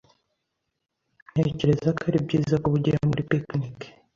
[1.31, 3.77] Ntekereza ko ari byiza kuba ugiye muri picnic.